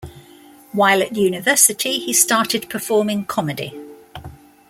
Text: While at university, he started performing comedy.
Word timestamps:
While 0.71 1.03
at 1.03 1.15
university, 1.15 1.99
he 1.99 2.11
started 2.11 2.71
performing 2.71 3.23
comedy. 3.25 3.75